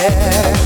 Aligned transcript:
yeah. 0.00 0.59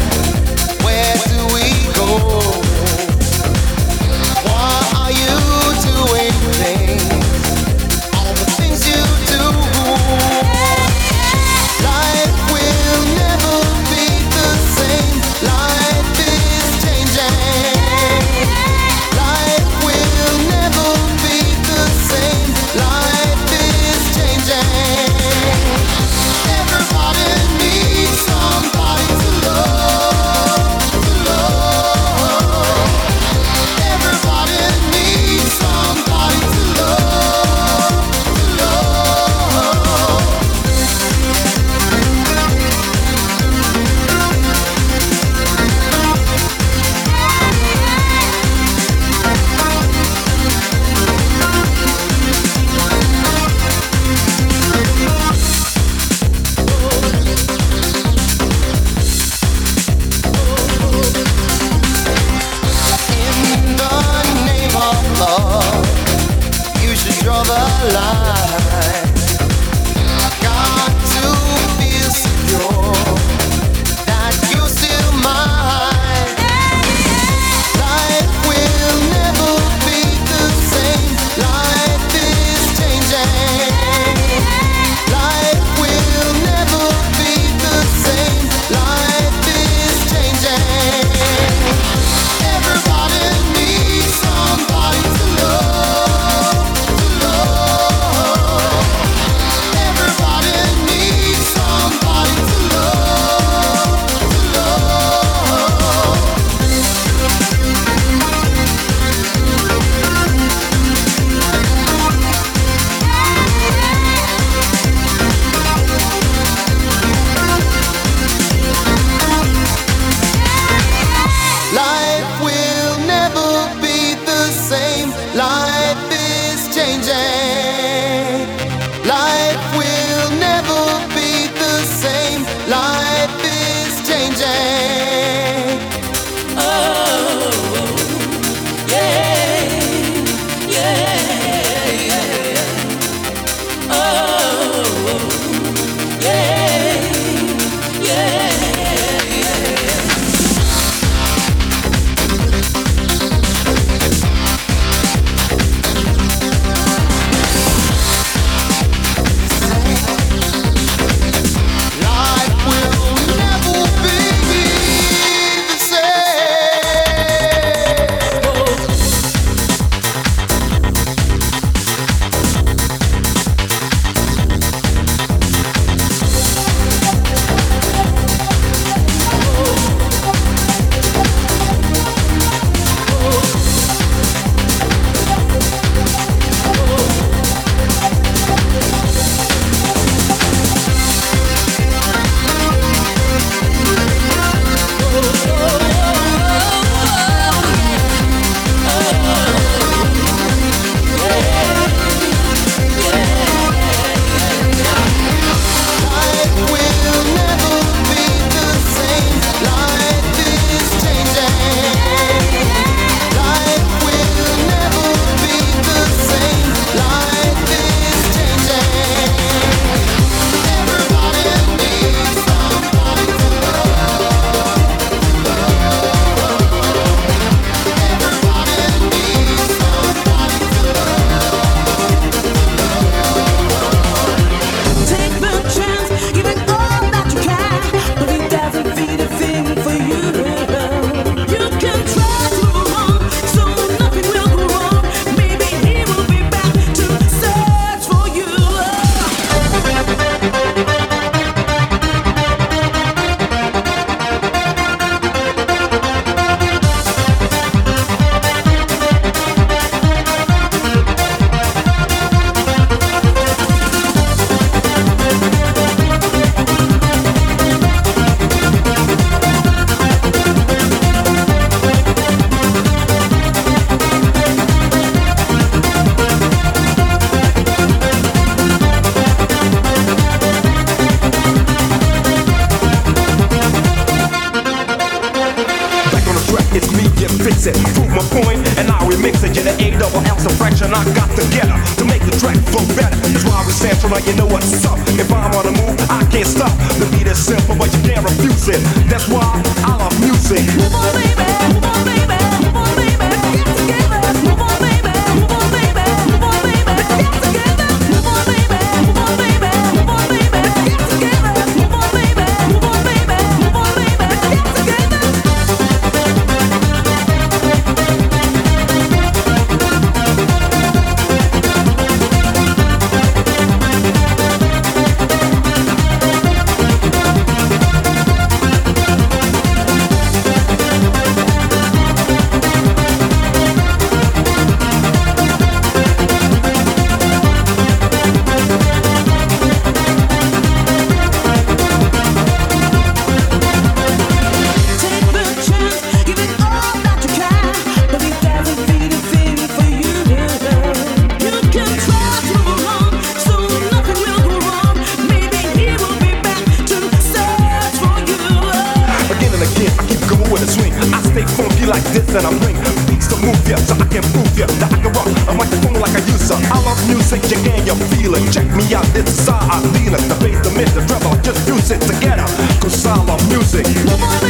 feeling. 368.16 368.50
Check 368.50 368.66
me 368.75 368.94
out, 368.94 369.06
this 369.12 369.26
is 369.26 369.49
how 369.49 369.59
I 369.61 369.80
feel 369.92 370.14
it. 370.14 370.23
The 370.28 370.35
faith, 370.37 370.62
the 370.62 370.71
myth, 370.71 370.94
the 370.94 371.04
trouble, 371.06 371.37
just 371.42 371.66
use 371.68 371.90
it 371.90 372.00
together. 372.00 372.47
Cause 372.80 373.06
I'm 373.06 373.28
a 373.28 373.37
music. 373.49 373.87
Lover. 374.04 374.43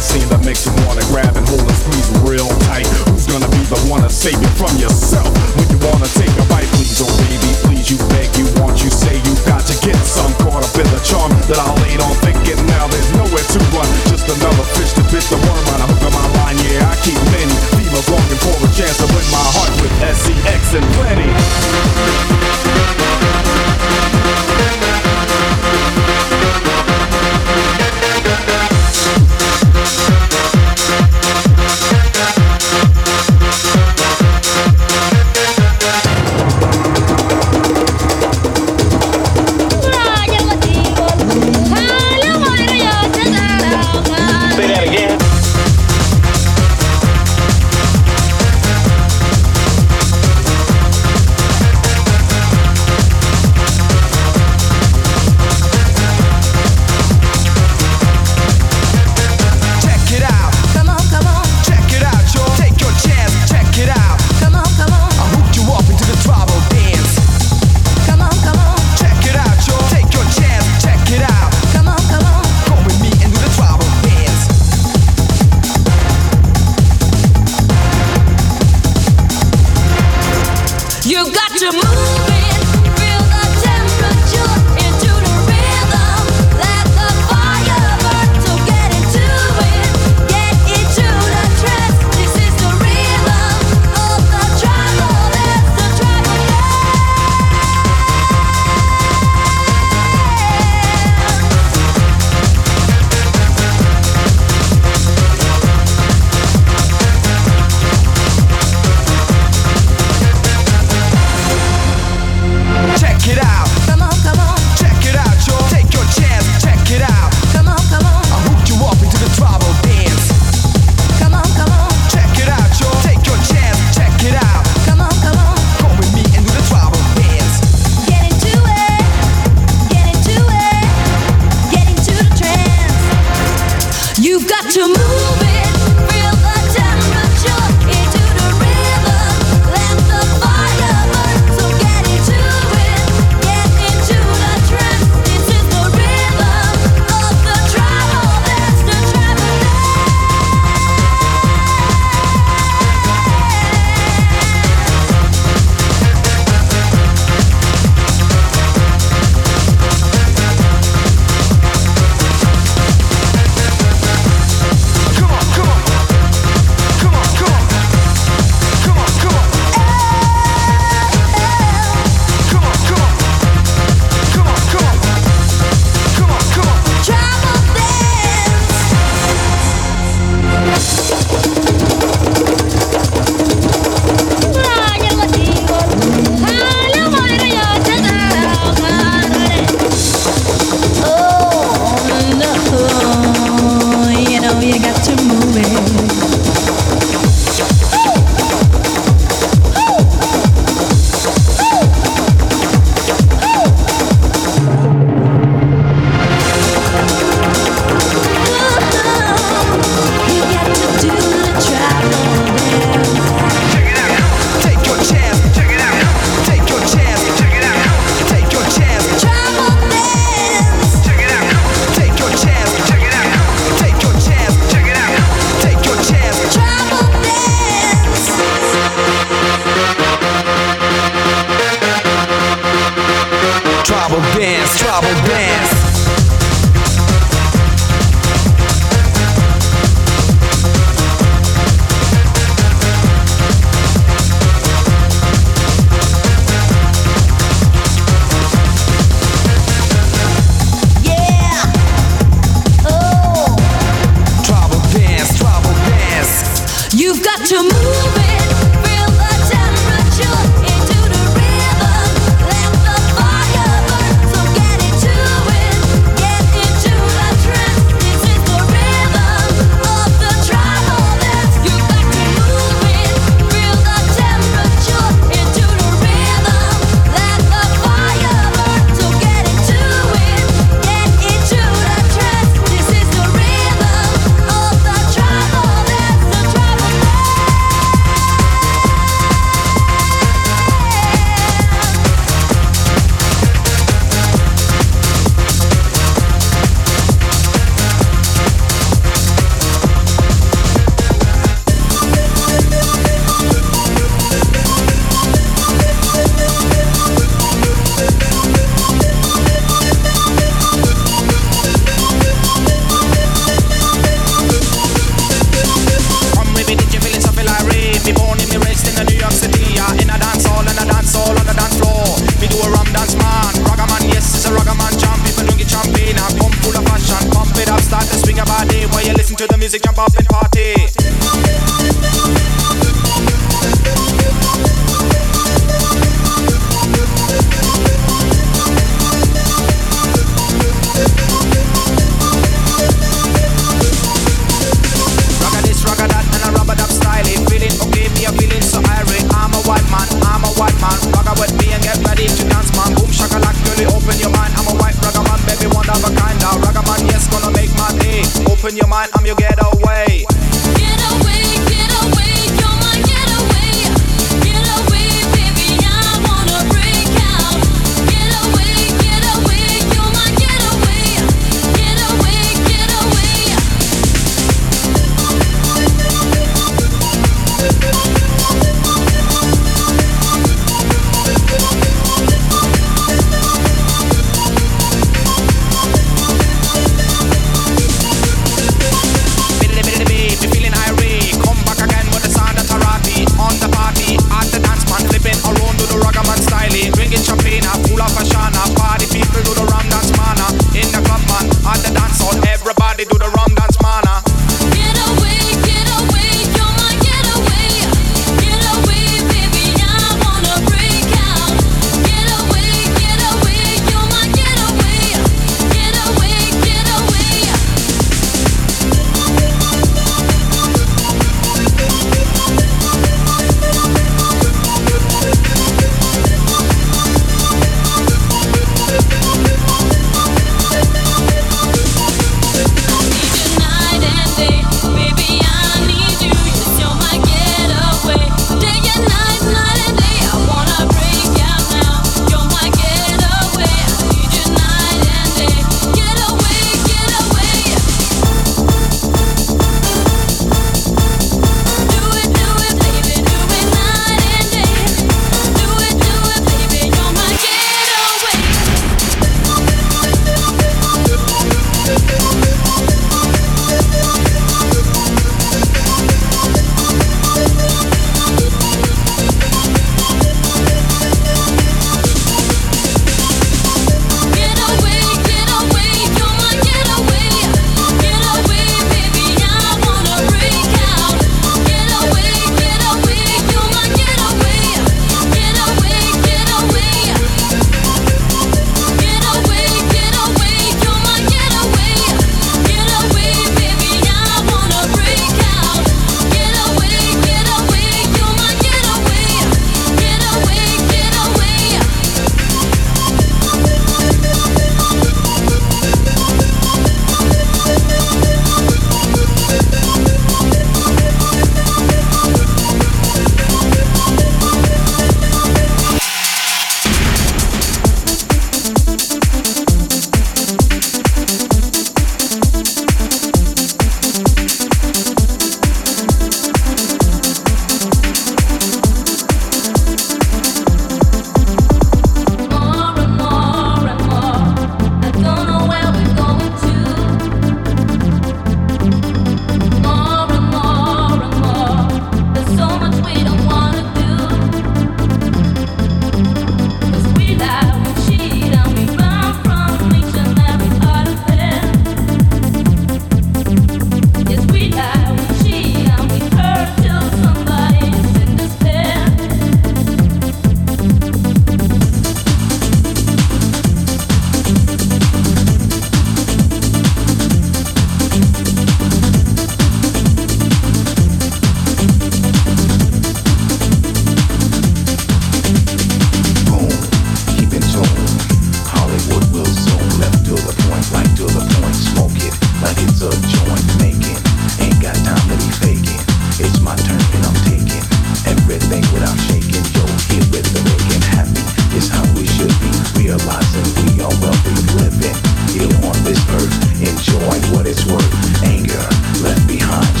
its 597.71 597.85
worth, 597.85 598.43
anger 598.43 598.77
left 599.23 599.47
behind. 599.47 600.00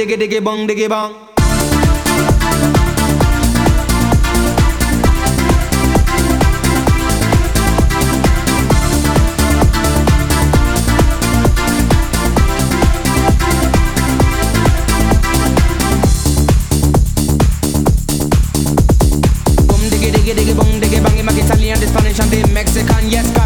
diggy 0.00 0.16
diggy 0.16 0.40
bong 0.40 0.64
diggy 0.66 0.88
bong. 0.88 1.12
Italian, 21.40 21.80
the 21.80 21.86
Spanish, 21.86 22.20
and 22.20 22.30
the 22.30 22.52
Mexican. 22.52 23.10
Yes, 23.10 23.39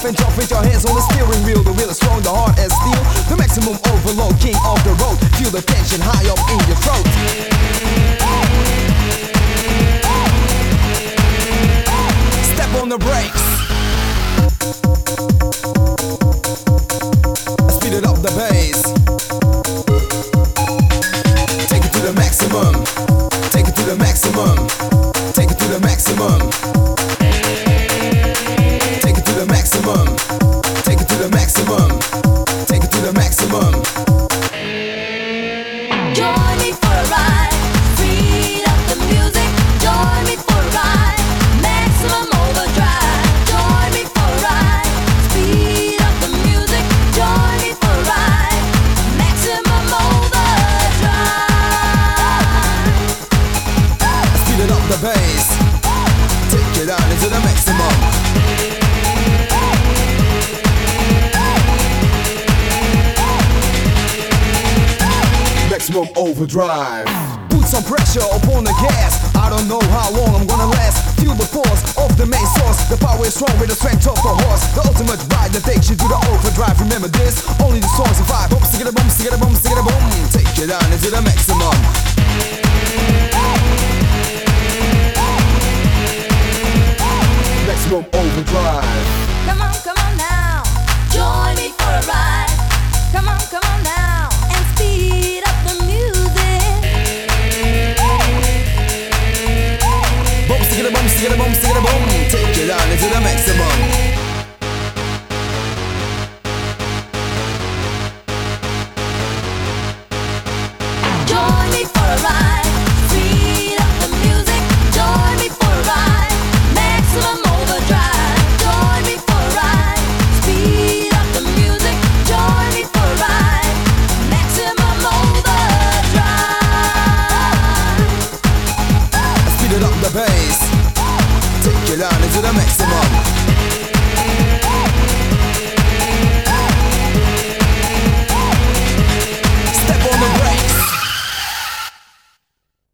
off 0.00 0.08
and 0.08 0.16
drop 0.16 0.32
with 0.36 0.50
your 0.50 0.62
hands 0.64 0.84
on 0.88 0.94
the 0.96 1.04
steering 1.12 1.44
wheel. 1.44 1.62
The 1.62 1.72
wheel 1.76 1.90
is 1.92 1.96
strong, 1.96 2.22
the 2.24 2.32
heart 2.32 2.56
is 2.56 2.72
steel. 2.72 3.02
The 3.28 3.36
maximum 3.36 3.76
overload, 3.92 4.40
king 4.40 4.56
of 4.64 4.80
the 4.80 4.96
road. 4.96 5.20
Feel 5.36 5.52
the 5.52 5.60
tension 5.60 6.00
high 6.00 6.24
up 6.32 6.40
in 6.48 6.60